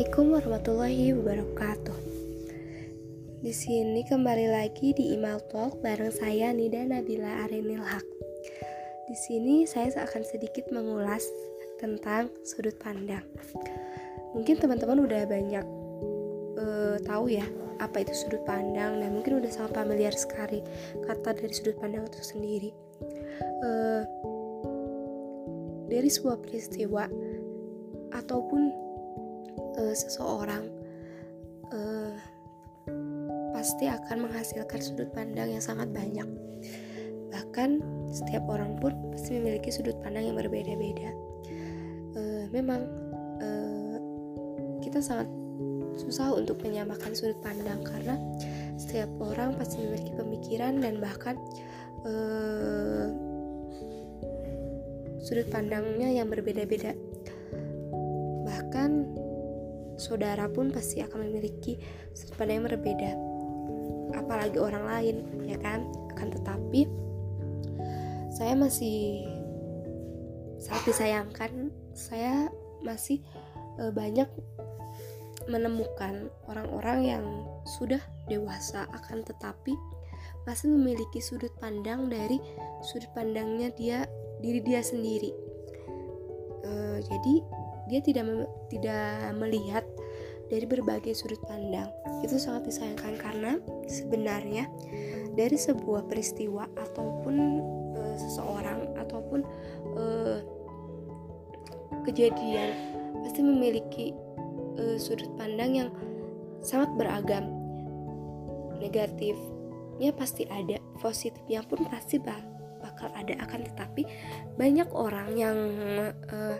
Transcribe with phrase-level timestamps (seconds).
[0.00, 1.98] Assalamualaikum warahmatullahi wabarakatuh.
[3.44, 8.08] Di sini kembali lagi di email talk bareng saya Nida Nabila Arinil Haq.
[9.04, 11.28] Di sini saya akan sedikit mengulas
[11.76, 13.20] tentang sudut pandang.
[14.32, 15.66] Mungkin teman-teman udah banyak
[16.56, 17.44] uh, tahu ya
[17.76, 20.64] apa itu sudut pandang dan mungkin udah sangat familiar sekali
[21.04, 22.72] kata dari sudut pandang itu sendiri.
[23.60, 24.08] Uh,
[25.92, 27.04] dari sebuah peristiwa
[28.16, 28.69] ataupun
[29.94, 30.64] seseorang
[31.70, 32.14] uh,
[33.54, 36.26] pasti akan menghasilkan sudut pandang yang sangat banyak.
[37.30, 37.70] Bahkan
[38.10, 41.10] setiap orang pun pasti memiliki sudut pandang yang berbeda-beda.
[42.16, 42.88] Uh, memang
[43.38, 43.96] uh,
[44.82, 45.28] kita sangat
[45.98, 48.16] susah untuk menyamakan sudut pandang karena
[48.80, 51.36] setiap orang pasti memiliki pemikiran dan bahkan
[52.08, 53.06] uh,
[55.20, 56.96] sudut pandangnya yang berbeda-beda.
[58.48, 58.90] Bahkan
[60.00, 61.76] saudara pun pasti akan memiliki
[62.16, 63.12] sudut pandang yang berbeda.
[64.16, 65.84] Apalagi orang lain ya kan?
[66.16, 66.88] Akan tetapi
[68.32, 69.28] saya masih
[70.56, 71.68] sangat disayangkan.
[71.92, 72.48] Saya
[72.80, 73.20] masih
[73.76, 74.26] e, banyak
[75.52, 77.24] menemukan orang-orang yang
[77.68, 78.00] sudah
[78.32, 78.88] dewasa.
[78.96, 79.76] Akan tetapi
[80.48, 82.40] masih memiliki sudut pandang dari
[82.80, 84.08] sudut pandangnya dia
[84.40, 85.30] diri dia sendiri.
[86.64, 86.72] E,
[87.04, 87.59] jadi
[87.90, 89.82] dia tidak tidak melihat
[90.50, 91.90] dari berbagai sudut pandang.
[92.22, 93.52] Itu sangat disayangkan karena
[93.86, 94.66] sebenarnya
[95.34, 97.34] dari sebuah peristiwa ataupun
[97.94, 99.40] e, seseorang ataupun
[99.94, 100.04] e,
[102.06, 102.70] kejadian
[103.22, 104.06] pasti memiliki
[104.78, 105.90] e, sudut pandang yang
[106.62, 107.46] sangat beragam.
[108.82, 112.18] Negatifnya pasti ada, positifnya pun pasti
[112.80, 114.08] bakal ada akan tetapi
[114.56, 115.56] banyak orang yang
[116.32, 116.56] uh,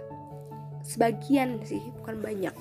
[0.90, 2.54] sebagian sih bukan banyak.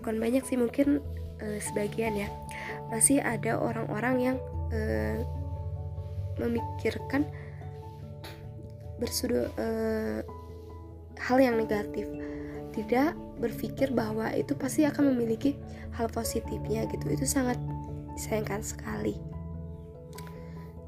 [0.00, 1.04] Bukan banyak sih mungkin
[1.44, 2.28] uh, sebagian ya.
[2.88, 4.36] Masih ada orang-orang yang
[4.72, 5.20] uh,
[6.40, 7.28] memikirkan
[8.96, 10.24] bersudut uh,
[11.20, 12.08] hal yang negatif.
[12.72, 15.60] Tidak berpikir bahwa itu pasti akan memiliki
[15.92, 17.04] hal positifnya gitu.
[17.12, 17.60] Itu sangat
[18.16, 19.20] disayangkan sekali.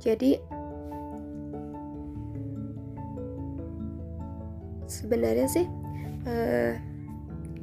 [0.01, 0.41] Jadi
[4.89, 5.84] sebenarnya sih
[6.27, 6.75] uh,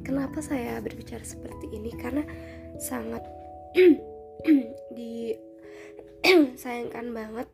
[0.02, 1.94] kenapa saya berbicara seperti ini?
[1.94, 2.26] Karena
[2.78, 3.22] sangat
[4.98, 7.48] disayangkan banget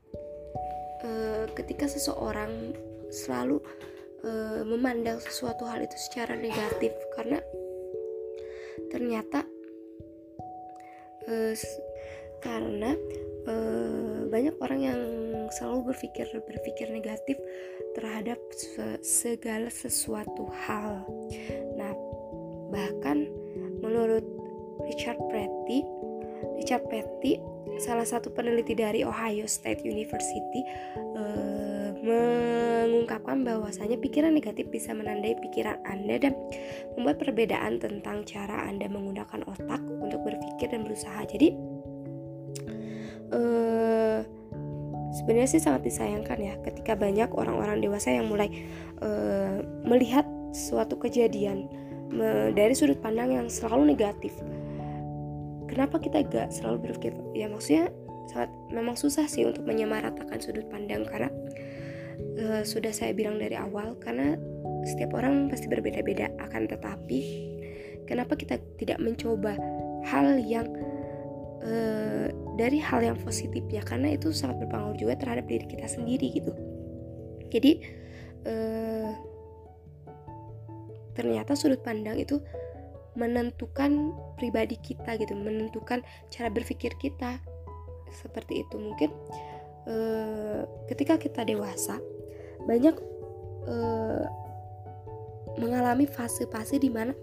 [1.05, 2.77] uh, ketika seseorang
[3.09, 3.61] selalu
[4.25, 6.93] uh, memandang sesuatu hal itu secara negatif.
[7.17, 7.41] Karena
[8.89, 9.45] ternyata
[12.41, 12.97] karena
[14.28, 15.00] banyak orang yang
[15.48, 17.36] selalu berpikir berpikir negatif
[17.97, 18.36] terhadap
[19.00, 21.04] segala sesuatu hal.
[21.76, 21.92] Nah,
[22.69, 23.28] bahkan
[23.81, 24.25] menurut
[24.84, 25.82] Richard Petty,
[26.60, 27.41] Richard Petty,
[27.81, 30.62] salah satu peneliti dari Ohio State University,
[31.19, 36.32] uh, mengungkapkan bahwasanya pikiran negatif bisa menandai pikiran Anda dan
[36.94, 41.26] membuat perbedaan tentang cara Anda menggunakan otak untuk berpikir dan berusaha.
[41.26, 41.54] Jadi,
[43.33, 44.19] uh,
[45.15, 48.49] sebenarnya sih sangat disayangkan ya ketika banyak orang-orang dewasa yang mulai
[49.00, 51.69] uh, melihat suatu kejadian
[52.12, 54.33] me, dari sudut pandang yang selalu negatif.
[55.69, 57.93] Kenapa kita gak selalu berpikir ya maksudnya
[58.28, 61.28] sangat memang susah sih untuk menyamaratakan sudut pandang karena
[62.41, 64.37] uh, sudah saya bilang dari awal karena
[64.84, 67.21] setiap orang pasti berbeda-beda akan tetapi
[68.05, 69.56] kenapa kita tidak mencoba
[70.09, 70.69] hal yang
[71.63, 72.27] uh,
[72.59, 76.51] dari hal yang positifnya karena itu sangat berpengaruh juga terhadap diri kita sendiri gitu.
[77.49, 77.73] Jadi
[78.45, 79.11] eh,
[81.15, 82.43] ternyata sudut pandang itu
[83.15, 87.39] menentukan pribadi kita gitu menentukan cara berpikir kita
[88.11, 88.75] seperti itu.
[88.75, 89.11] Mungkin
[89.87, 92.03] eh, ketika kita dewasa
[92.67, 92.99] banyak
[93.71, 94.27] eh,
[95.63, 97.15] mengalami fase-fase di mana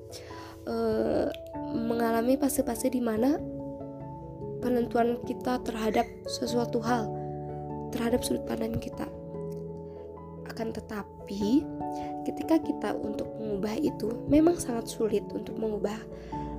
[0.64, 1.28] eh,
[1.76, 3.36] mengalami fase-fase di mana
[4.66, 7.06] penentuan kita terhadap sesuatu hal,
[7.94, 9.06] terhadap sudut pandang kita.
[10.50, 11.62] Akan tetapi,
[12.26, 16.02] ketika kita untuk mengubah itu memang sangat sulit untuk mengubah.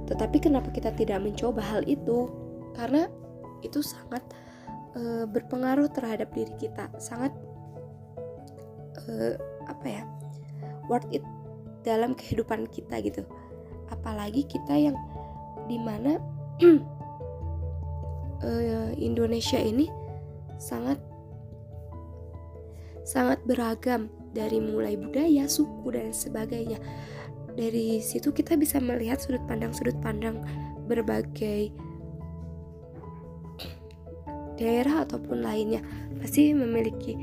[0.07, 2.31] Tetapi kenapa kita tidak mencoba hal itu?
[2.79, 3.11] Karena
[3.67, 4.23] itu sangat
[4.95, 7.35] e, berpengaruh terhadap diri kita, sangat
[9.03, 9.35] e,
[9.67, 10.07] apa ya?
[10.87, 11.27] worth it
[11.83, 13.27] dalam kehidupan kita gitu.
[13.91, 14.95] Apalagi kita yang
[15.67, 16.23] di mana
[18.43, 19.89] uh, Indonesia ini
[20.57, 20.99] sangat
[23.07, 26.81] sangat beragam dari mulai budaya, suku dan sebagainya.
[27.57, 30.45] dari situ kita bisa melihat sudut pandang sudut pandang
[30.85, 31.73] berbagai
[34.61, 35.81] daerah ataupun lainnya
[36.21, 37.17] pasti memiliki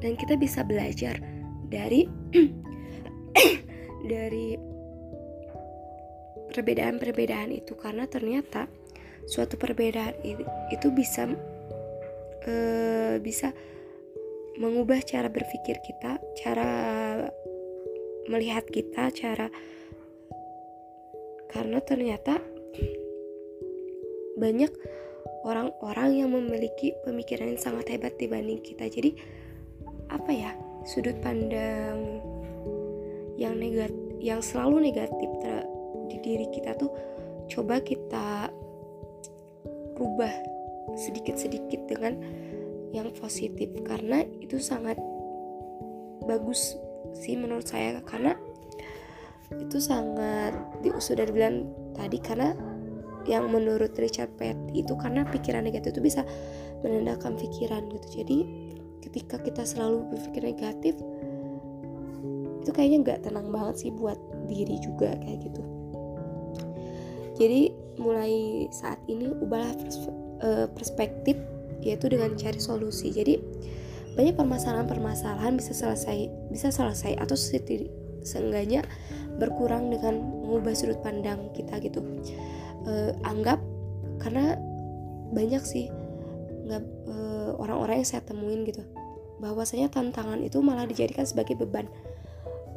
[0.00, 1.20] dan kita bisa belajar
[1.68, 2.08] dari
[4.12, 4.56] dari
[6.52, 8.64] perbedaan-perbedaan itu karena ternyata
[9.26, 10.14] suatu perbedaan
[10.70, 11.26] itu bisa
[12.46, 13.50] uh, bisa
[14.56, 16.70] mengubah cara berpikir kita, cara
[18.26, 19.52] melihat kita, cara
[21.52, 22.40] karena ternyata
[24.36, 24.72] banyak
[25.46, 28.88] orang-orang yang memiliki pemikiran yang sangat hebat dibanding kita.
[28.88, 29.16] Jadi
[30.10, 30.52] apa ya
[30.86, 32.22] sudut pandang
[33.36, 35.30] yang negatif, yang selalu negatif
[36.08, 36.90] di diri kita tuh
[37.46, 38.50] coba kita
[40.06, 40.30] rubah
[40.94, 42.14] sedikit-sedikit dengan
[42.94, 43.68] yang positif.
[43.82, 44.96] Karena itu sangat
[46.24, 46.78] bagus
[47.18, 47.98] sih menurut saya.
[48.06, 48.38] Karena
[49.58, 50.54] itu sangat
[51.02, 52.54] sudah dibilang tadi karena
[53.26, 56.22] yang menurut Richard Petty itu karena pikiran negatif itu bisa
[56.86, 58.22] menandakan pikiran gitu.
[58.22, 58.38] Jadi
[59.02, 60.94] ketika kita selalu berpikir negatif
[62.62, 64.18] itu kayaknya nggak tenang banget sih buat
[64.50, 65.75] diri juga kayak gitu
[67.36, 69.72] jadi mulai saat ini ubahlah
[70.44, 71.36] eh, perspektif
[71.84, 73.14] yaitu dengan cari solusi.
[73.14, 73.38] Jadi
[74.16, 77.36] banyak permasalahan-permasalahan bisa selesai bisa selesai atau
[78.26, 78.82] seenggaknya
[79.36, 82.00] berkurang dengan mengubah sudut pandang kita gitu.
[82.88, 83.60] E, anggap
[84.18, 84.56] karena
[85.36, 85.92] banyak sih
[86.66, 88.82] nggak eh, orang-orang yang saya temuin gitu
[89.38, 91.86] bahwasanya tantangan itu malah dijadikan sebagai beban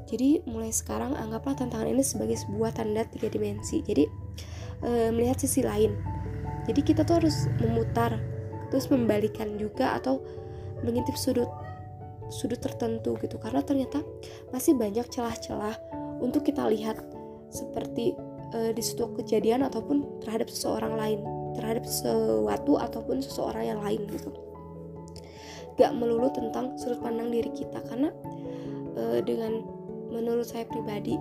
[0.10, 3.86] jadi mulai sekarang anggaplah tantangan ini sebagai sebuah tanda tiga dimensi.
[3.86, 4.10] Jadi
[4.82, 5.94] e, melihat sisi lain.
[6.66, 8.18] Jadi kita tuh harus memutar
[8.74, 10.22] terus membalikan juga atau
[10.82, 11.50] mengintip sudut
[12.34, 13.38] sudut tertentu gitu.
[13.38, 14.02] Karena ternyata
[14.50, 15.78] masih banyak celah-celah
[16.26, 16.98] untuk kita lihat
[17.54, 18.18] seperti
[18.50, 21.22] e, di suatu kejadian ataupun terhadap seseorang lain
[21.54, 24.34] terhadap sesuatu ataupun seseorang yang lain gitu.
[25.78, 27.78] Gak melulu tentang sudut pandang diri kita.
[27.86, 28.10] Karena
[28.98, 29.79] e, dengan
[30.10, 31.16] menurut saya pribadi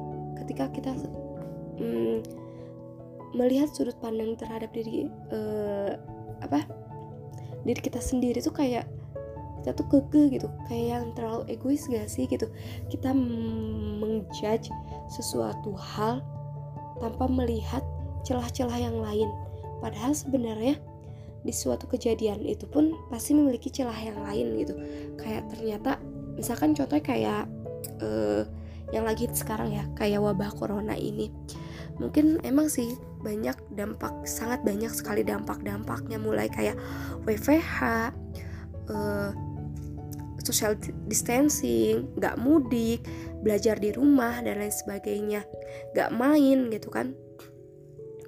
[0.44, 0.93] ketika kita
[1.79, 2.25] mm,
[3.37, 5.38] melihat sudut pandang terhadap diri e,
[6.40, 6.64] apa
[7.67, 8.88] diri kita sendiri tuh kayak
[9.61, 12.49] kita tuh keke gitu kayak yang terlalu egois gak sih gitu?
[12.88, 14.73] Kita menjudge
[15.12, 16.25] sesuatu hal
[17.02, 17.82] tanpa melihat
[18.25, 19.29] celah-celah yang lain.
[19.82, 20.79] Padahal sebenarnya
[21.43, 24.75] di suatu kejadian itu pun pasti memiliki celah yang lain gitu.
[25.20, 26.00] Kayak ternyata
[26.38, 27.43] misalkan contohnya kayak
[28.02, 28.46] uh,
[28.93, 31.29] yang lagi sekarang ya kayak wabah corona ini.
[31.99, 36.79] Mungkin emang sih banyak dampak sangat banyak sekali dampak-dampaknya mulai kayak
[37.26, 37.79] WFH
[38.88, 39.31] uh,
[40.40, 40.79] social
[41.11, 43.05] distancing nggak mudik
[43.44, 45.44] belajar di rumah dan lain sebagainya.
[45.93, 47.12] Nggak main gitu kan.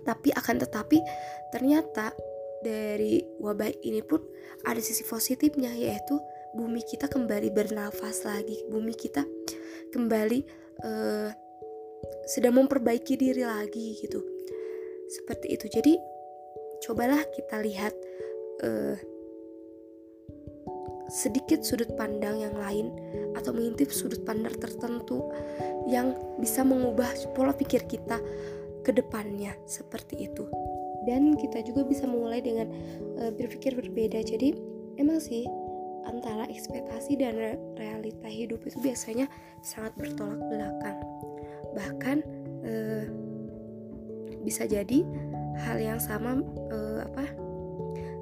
[0.05, 0.99] Tapi akan tetapi
[1.55, 2.13] ternyata
[2.61, 4.21] dari wabah ini pun
[4.69, 6.21] ada sisi positifnya yaitu
[6.53, 8.67] bumi kita kembali bernafas lagi.
[8.69, 9.25] Bumi kita
[9.93, 10.41] kembali
[10.85, 11.29] uh,
[12.31, 14.23] sedang memperbaiki diri lagi gitu.
[15.11, 15.67] Seperti itu.
[15.67, 15.95] Jadi
[16.87, 17.95] cobalah kita lihat
[18.63, 18.95] uh,
[21.11, 22.95] sedikit sudut pandang yang lain
[23.35, 25.27] atau mengintip sudut pandang tertentu
[25.91, 28.23] yang bisa mengubah pola pikir kita
[28.87, 29.59] ke depannya.
[29.67, 30.47] Seperti itu.
[31.09, 32.71] Dan kita juga bisa mulai dengan
[33.19, 34.23] uh, berpikir berbeda.
[34.23, 34.55] Jadi
[35.03, 35.49] emang sih
[36.09, 39.27] antara ekspektasi dan realita hidup itu biasanya
[39.61, 40.99] sangat bertolak belakang.
[41.77, 42.17] Bahkan
[42.65, 43.05] uh,
[44.41, 45.05] bisa jadi
[45.61, 46.41] hal yang sama
[46.73, 47.29] uh, apa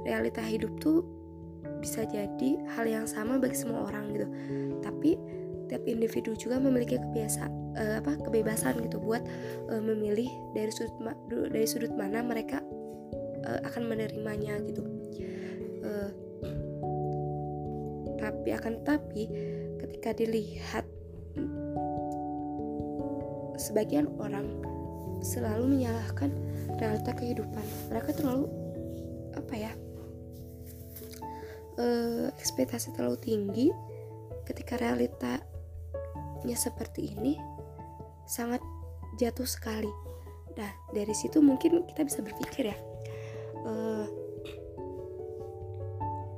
[0.03, 1.07] realita hidup tuh
[1.79, 4.27] bisa jadi hal yang sama bagi semua orang gitu.
[4.83, 5.15] Tapi
[5.69, 7.45] tiap individu juga memiliki kebiasa
[7.77, 9.23] uh, apa kebebasan gitu buat
[9.71, 10.97] uh, memilih dari sudut
[11.29, 12.65] dari sudut mana mereka
[13.45, 14.98] uh, akan menerimanya gitu
[18.29, 19.25] tapi akan tapi
[19.81, 20.85] ketika dilihat
[23.57, 24.61] sebagian orang
[25.25, 26.31] selalu menyalahkan
[26.79, 27.65] realita kehidupan.
[27.91, 28.47] Mereka terlalu
[29.35, 29.73] apa ya
[31.79, 33.67] uh, ekspektasi terlalu tinggi
[34.47, 37.35] ketika realitanya seperti ini
[38.29, 38.63] sangat
[39.19, 39.91] jatuh sekali.
[40.55, 42.79] Nah dari situ mungkin kita bisa berpikir ya
[43.67, 44.07] uh,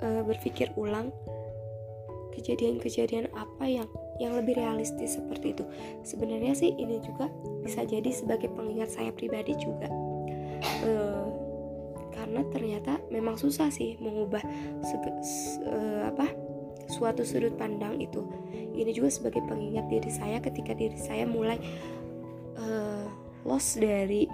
[0.01, 1.13] uh, berpikir ulang
[2.35, 3.89] kejadian-kejadian apa yang
[4.21, 5.65] yang lebih realistis seperti itu.
[6.05, 7.33] Sebenarnya sih ini juga
[7.65, 9.89] bisa jadi sebagai pengingat saya pribadi juga.
[10.85, 11.27] Uh,
[12.13, 14.45] karena ternyata memang susah sih mengubah
[14.85, 15.11] sege,
[15.65, 16.29] uh, apa
[16.91, 18.27] suatu sudut pandang itu
[18.75, 21.57] ini juga sebagai pengingat diri saya ketika diri saya mulai
[22.61, 23.09] uh,
[23.47, 24.29] loss dari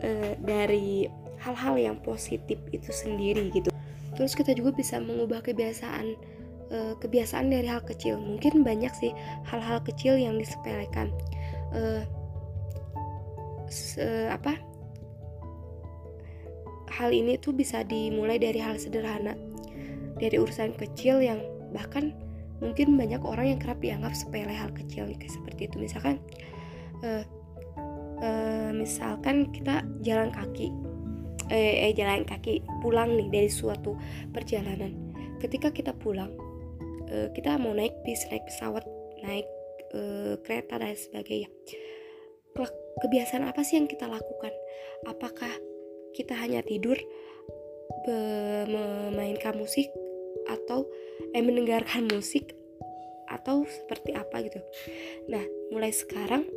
[0.00, 1.06] uh, dari
[1.38, 3.70] hal-hal yang positif itu sendiri gitu
[4.18, 6.18] terus kita juga bisa mengubah kebiasaan
[6.74, 8.18] uh, kebiasaan dari hal kecil.
[8.18, 9.12] Mungkin banyak sih
[9.46, 11.14] hal-hal kecil yang disepelekan.
[11.70, 12.02] Uh,
[14.32, 14.56] apa?
[16.88, 19.36] Hal ini tuh bisa dimulai dari hal sederhana.
[20.18, 21.38] Dari urusan kecil yang
[21.70, 22.10] bahkan
[22.58, 25.76] mungkin banyak orang yang kerap dianggap sepele hal kecil kayak seperti itu.
[25.78, 26.18] Misalkan
[27.06, 27.22] uh,
[28.18, 30.74] uh, misalkan kita jalan kaki
[31.50, 33.94] eh, eh jalan kaki pulang nih dari suatu
[34.34, 35.14] perjalanan.
[35.38, 36.34] Ketika kita pulang
[37.08, 38.84] uh, kita mau naik bis naik pesawat
[39.22, 39.46] naik
[39.94, 41.50] uh, kereta dan sebagainya.
[42.98, 44.50] Kebiasaan apa sih yang kita lakukan?
[45.06, 45.54] Apakah
[46.10, 46.98] kita hanya tidur
[48.66, 49.92] memainkan musik
[50.48, 50.88] atau
[51.36, 52.56] eh mendengarkan musik
[53.28, 54.60] atau seperti apa gitu.
[55.28, 56.48] Nah, mulai sekarang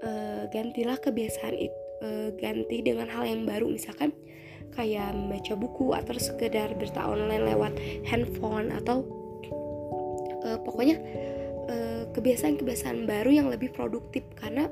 [0.00, 3.70] uh, gantilah kebiasaan itu uh, ganti dengan hal yang baru.
[3.70, 4.14] Misalkan
[4.74, 7.72] kayak membaca buku atau sekedar berita online lewat
[8.06, 9.02] handphone atau
[10.44, 10.98] uh, pokoknya
[12.08, 14.24] kebiasaan-kebiasaan baru yang lebih produktif.
[14.40, 14.64] Karena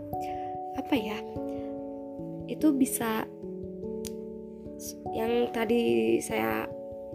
[0.80, 1.20] apa ya
[2.48, 3.28] itu bisa
[5.12, 6.64] yang tadi saya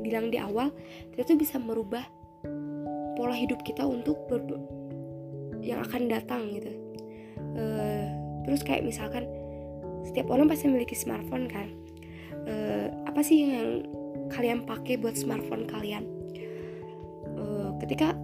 [0.02, 0.74] bilang di awal
[1.26, 2.06] tuh bisa merubah
[3.18, 4.18] pola hidup kita untuk
[5.62, 6.72] yang akan datang gitu.
[7.38, 8.06] Uh,
[8.48, 9.30] terus kayak misalkan
[10.08, 11.68] setiap orang pasti memiliki smartphone kan?
[12.48, 13.86] Uh, apa sih yang
[14.34, 16.08] kalian pakai buat smartphone kalian?
[17.38, 18.18] Uh, ketika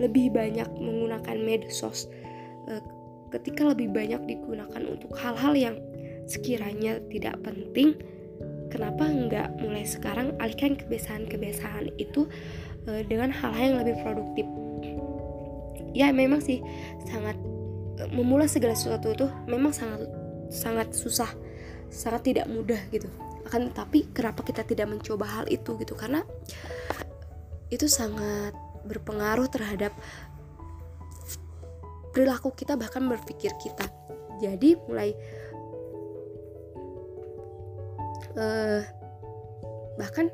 [0.00, 2.08] lebih banyak menggunakan medsos
[2.68, 2.80] uh,
[3.32, 5.76] ketika lebih banyak digunakan untuk hal-hal yang
[6.28, 7.96] sekiranya tidak penting
[8.72, 12.28] kenapa nggak mulai sekarang alihkan kebiasaan-kebiasaan itu
[12.88, 14.46] uh, dengan hal-hal yang lebih produktif?
[15.92, 16.64] Ya memang sih
[17.04, 17.36] sangat
[18.16, 20.08] memulai segala sesuatu itu memang sangat
[20.52, 21.32] sangat susah
[21.88, 23.08] sangat tidak mudah gitu.
[23.48, 25.96] Akan tapi kenapa kita tidak mencoba hal itu gitu?
[25.96, 26.24] Karena
[27.72, 28.52] itu sangat
[28.84, 29.92] berpengaruh terhadap
[32.12, 33.88] perilaku kita bahkan berpikir kita.
[34.40, 35.16] Jadi mulai
[38.36, 38.80] uh,
[39.96, 40.28] bahkan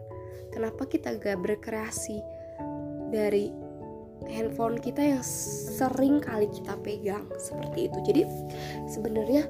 [0.54, 2.18] kenapa kita gak berkreasi
[3.14, 3.50] dari
[4.26, 7.98] handphone kita yang sering kali kita pegang seperti itu.
[8.02, 8.22] Jadi
[8.90, 9.46] sebenarnya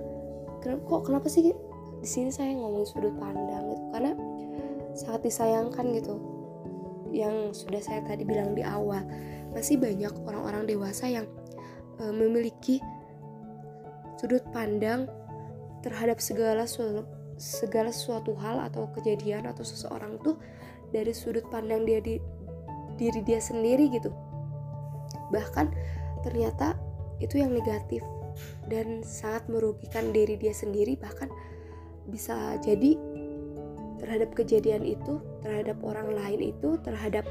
[0.62, 1.54] kok kenapa sih
[1.98, 3.84] di sini saya ngomong sudut pandang gitu?
[3.94, 4.12] Karena
[4.94, 6.14] sangat disayangkan gitu.
[7.14, 9.02] Yang sudah saya tadi bilang di awal
[9.54, 11.26] masih banyak orang-orang dewasa yang
[11.96, 12.82] e, memiliki
[14.20, 15.08] sudut pandang
[15.80, 16.66] terhadap segala
[17.38, 20.36] segala sesuatu hal atau kejadian atau seseorang tuh
[20.90, 22.18] dari sudut pandang dia di
[22.98, 24.10] diri dia sendiri gitu.
[25.30, 25.66] Bahkan
[26.26, 26.74] ternyata
[27.22, 28.02] itu yang negatif
[28.70, 31.28] dan sangat merugikan diri dia sendiri bahkan
[32.08, 32.96] bisa jadi
[33.98, 37.26] terhadap kejadian itu terhadap orang lain itu terhadap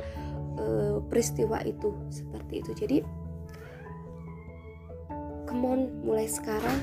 [0.60, 2.72] uh, peristiwa itu seperti itu.
[2.76, 2.98] Jadi
[5.48, 6.78] kemon mulai sekarang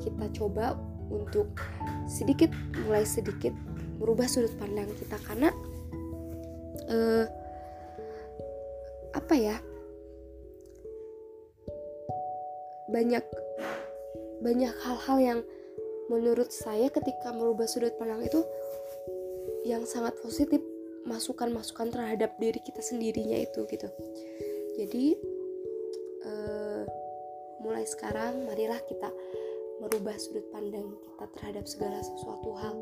[0.00, 0.78] kita coba
[1.10, 1.58] untuk
[2.06, 2.50] sedikit
[2.86, 3.52] mulai sedikit
[3.98, 5.18] merubah sudut pandang kita.
[5.26, 5.50] Karena
[6.86, 7.26] uh,
[9.12, 9.56] apa ya
[12.90, 13.24] banyak
[14.40, 15.40] banyak hal-hal yang
[16.06, 18.40] menurut saya ketika merubah sudut pandang itu
[19.66, 20.62] yang sangat positif
[21.06, 23.88] masukan-masukan terhadap diri kita sendirinya itu gitu.
[24.78, 25.18] Jadi
[26.26, 26.82] uh,
[27.62, 29.10] mulai sekarang marilah kita
[29.82, 32.74] merubah sudut pandang kita terhadap segala sesuatu hal.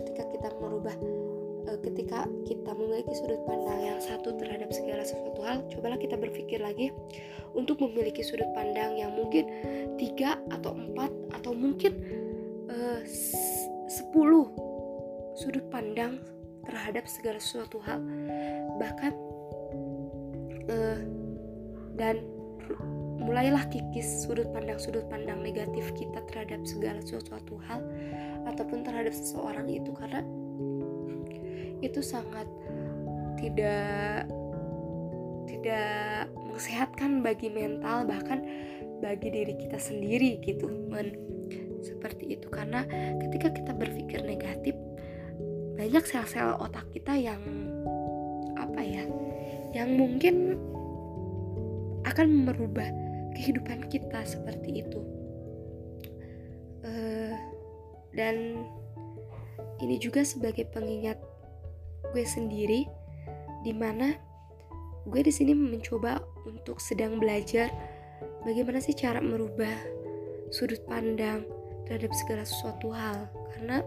[0.00, 0.96] Ketika kita merubah
[1.78, 6.90] ketika kita memiliki sudut pandang yang satu terhadap segala sesuatu hal cobalah kita berpikir lagi
[7.54, 9.46] untuk memiliki sudut pandang yang mungkin
[9.98, 11.10] tiga atau empat
[11.40, 11.92] atau mungkin
[12.70, 13.00] uh,
[13.90, 14.50] sepuluh
[15.38, 16.18] sudut pandang
[16.66, 18.02] terhadap segala sesuatu hal
[18.78, 19.14] bahkan
[20.70, 20.98] uh,
[21.98, 22.22] dan
[23.20, 27.84] mulailah kikis sudut pandang-sudut pandang negatif kita terhadap segala sesuatu hal
[28.48, 29.92] ataupun terhadap seseorang itu.
[29.92, 30.24] Karena
[31.80, 32.46] itu sangat
[33.40, 34.28] tidak
[35.48, 38.44] tidak mensehatkan bagi mental bahkan
[39.00, 41.16] bagi diri kita sendiri gitu men.
[41.80, 42.84] Seperti itu karena
[43.16, 44.76] ketika kita berpikir negatif
[45.80, 47.40] banyak sel-sel otak kita yang
[48.60, 49.08] apa ya
[49.72, 50.60] yang mungkin
[52.04, 52.84] akan merubah
[53.32, 55.00] kehidupan kita seperti itu.
[56.84, 57.32] Uh,
[58.12, 58.64] dan
[59.80, 61.16] ini juga sebagai pengingat
[62.10, 62.88] gue sendiri
[63.60, 64.16] di mana
[65.08, 67.68] gue di sini mencoba untuk sedang belajar
[68.44, 70.00] bagaimana sih cara merubah
[70.50, 71.46] sudut pandang
[71.86, 73.26] terhadap segala sesuatu hal.
[73.54, 73.82] Karena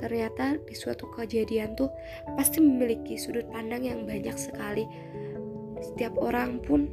[0.00, 1.92] ternyata di suatu kejadian tuh
[2.34, 4.88] pasti memiliki sudut pandang yang banyak sekali.
[5.82, 6.88] Setiap orang pun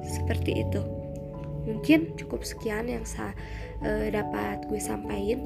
[0.00, 0.80] seperti itu.
[1.68, 3.36] Mungkin cukup sekian yang saya
[3.84, 5.44] uh, dapat gue sampaikan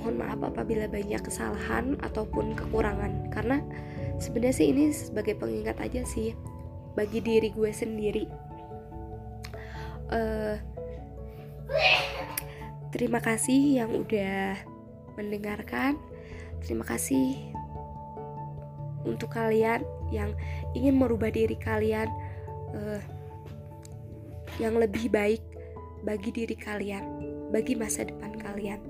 [0.00, 3.28] mohon maaf apabila banyak kesalahan ataupun kekurangan.
[3.28, 3.60] Karena
[4.16, 6.32] sebenarnya sih ini sebagai pengingat aja sih
[6.96, 8.24] bagi diri gue sendiri.
[10.08, 10.56] Uh,
[12.96, 14.56] terima kasih yang udah
[15.20, 16.00] mendengarkan.
[16.64, 17.52] Terima kasih
[19.04, 20.32] untuk kalian yang
[20.72, 22.08] ingin merubah diri kalian
[22.74, 23.00] uh,
[24.60, 25.40] yang lebih baik
[26.04, 27.04] bagi diri kalian,
[27.52, 28.89] bagi masa depan kalian.